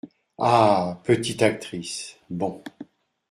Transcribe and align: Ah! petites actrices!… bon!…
Ah! 0.39 0.97
petites 1.03 1.43
actrices!… 1.43 2.17
bon!… 2.31 2.63